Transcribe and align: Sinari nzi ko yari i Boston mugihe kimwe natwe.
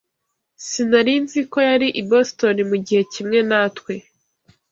Sinari 0.67 1.13
nzi 1.23 1.41
ko 1.51 1.57
yari 1.69 1.87
i 2.01 2.03
Boston 2.09 2.57
mugihe 2.69 3.01
kimwe 3.13 3.39
natwe. 3.49 3.93